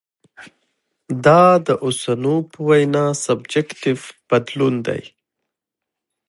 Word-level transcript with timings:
دا 1.25 1.43
د 1.67 1.69
اوسنو 1.85 2.35
په 2.51 2.59
وینا 2.67 3.05
سبجکټیف 3.25 4.01
بدلون 4.29 4.75
دی. 4.87 5.01